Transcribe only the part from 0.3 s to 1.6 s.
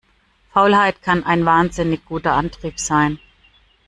Faulheit kann ein